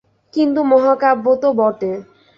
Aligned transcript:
কিন্তু 0.33 0.59
মহাকাব্য 0.63 1.25
তো 1.41 1.49
বটে। 1.53 1.91